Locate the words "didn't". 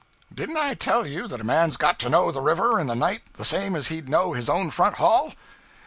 0.33-0.57